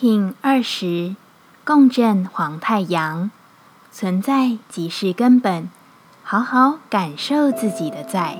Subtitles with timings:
[0.00, 1.16] King 二十，
[1.64, 3.32] 共振黄太阳，
[3.90, 5.68] 存在即是根本，
[6.22, 8.38] 好好感受自己的在。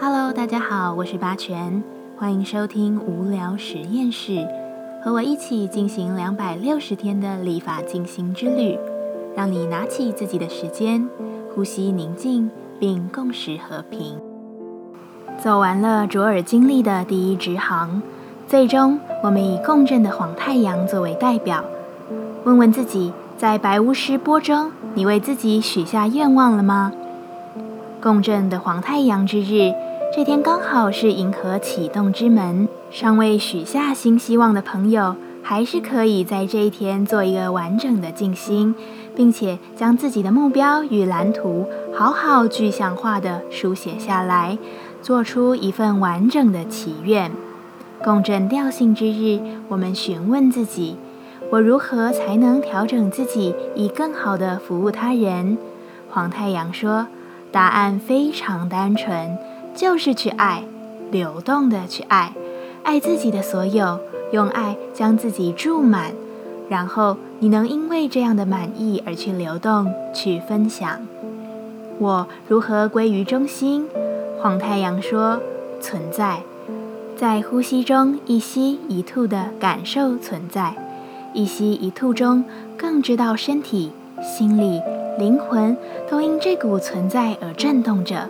[0.00, 1.84] Hello，大家好，我是八全，
[2.16, 4.48] 欢迎收听无聊实验室，
[5.04, 8.78] 和我一起进行两百六十天的立法进行之旅，
[9.36, 11.06] 让你拿起自己的时间，
[11.54, 12.50] 呼吸宁静，
[12.80, 14.31] 并共识和平。
[15.42, 18.00] 走完了卓尔经历的第一直行，
[18.46, 21.64] 最终我们以共振的黄太阳作为代表，
[22.44, 26.92] 问问自己，在白巫师波中，你为自己许下愿望了吗？
[28.00, 29.72] 共振的黄太阳之日。
[30.14, 38.76] 这天刚好是银河启动之门，尚未许下新希望的朋友，还是可以在这一天做一个完整的静心，
[39.16, 44.56] 并且将自己的目标与蓝图好好具象化的书写下来，
[45.02, 47.30] 做出一份完整的祈愿。
[48.02, 50.96] 共振调性之日，我们询问自己：
[51.50, 55.58] 我如何才能调整自己，以更好的服务他人？
[56.08, 57.06] 黄太阳说：
[57.50, 59.36] 答案非常单纯。
[59.74, 60.64] 就是去爱，
[61.10, 62.34] 流动的去爱，
[62.82, 63.98] 爱自己的所有，
[64.30, 66.12] 用爱将自己注满，
[66.68, 71.00] 然后你能因为这样的满意而去流动，去分享。
[71.98, 73.86] 我如何归于中心？
[74.42, 75.40] 黄太阳说：
[75.80, 76.42] 存在，
[77.16, 80.74] 在呼吸中一吸一吐的感受存在，
[81.32, 82.44] 一吸一吐中
[82.76, 84.82] 更知道身体、心理、
[85.16, 85.76] 灵魂
[86.10, 88.28] 都因这股存在而震动着。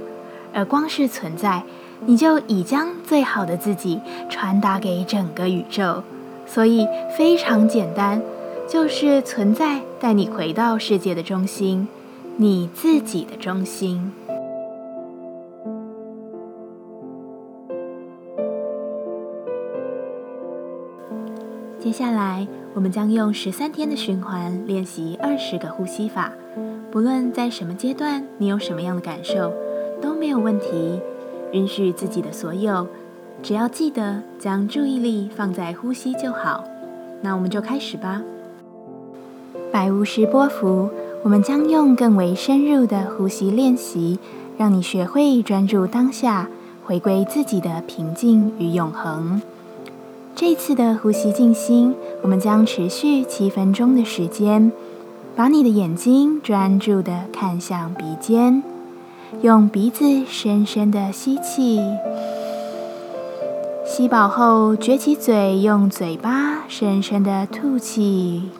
[0.52, 1.62] 而光是存在，
[2.05, 6.02] 你就已将最好的自己传达给整个宇宙。
[6.46, 8.20] 所以非常简单，
[8.68, 11.88] 就是存在带你回到世界的中心，
[12.36, 14.12] 你自己的中心。
[21.93, 26.33] 接下来，我们将用十三天的循环练习二十个呼吸法。
[26.91, 29.53] 不论在什么阶段，你有什么样的感受？
[30.01, 30.98] 都没有问题，
[31.52, 32.89] 允许自己的所有，
[33.42, 36.64] 只要记得将注意力放在呼吸就好。
[37.20, 38.23] 那我们就开始吧。
[39.70, 40.89] 白巫师波幅，
[41.23, 44.19] 我们将用更为深入的呼吸练习，
[44.57, 46.48] 让你学会专注当下，
[46.86, 49.42] 回归自己的平静与永恒。
[50.35, 54.73] 这次的呼吸静心，我们将持续七分钟的时间，
[55.37, 58.63] 把你的眼睛专注的看向鼻尖。
[59.43, 61.81] 用鼻子深深的吸气，
[63.85, 68.51] 吸饱后撅起嘴，用嘴巴深深的吐气，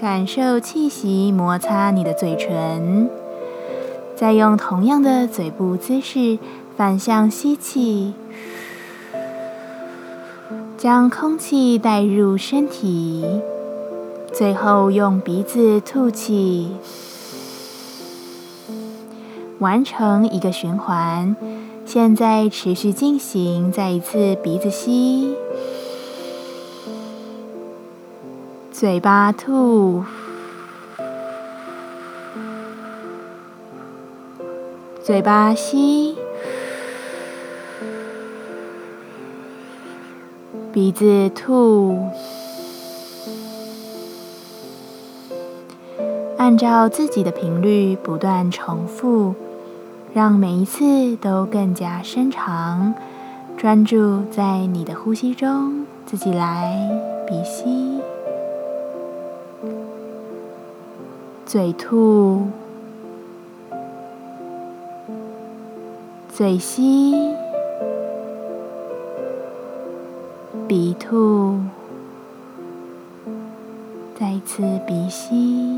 [0.00, 3.08] 感受气息摩擦你的嘴唇。
[4.16, 6.38] 再用同样的嘴部姿势
[6.76, 8.12] 反向吸气，
[10.78, 13.24] 将空气带入身体，
[14.32, 16.70] 最后用鼻子吐气。
[19.58, 21.34] 完成一个循环，
[21.84, 23.72] 现在持续进行。
[23.72, 25.34] 再一次，鼻子吸，
[28.70, 30.04] 嘴巴吐，
[35.02, 36.16] 嘴巴吸，
[40.78, 41.98] 鼻子吐。
[46.36, 49.34] 按照自己的频率不断重复。
[50.14, 52.94] 让每一次都更加深长，
[53.56, 56.88] 专注在你的呼吸中，自己来
[57.26, 58.00] 鼻吸，
[61.44, 62.46] 嘴吐，
[66.32, 67.34] 嘴吸，
[70.68, 71.58] 鼻吐，
[74.20, 75.77] 再一次鼻吸。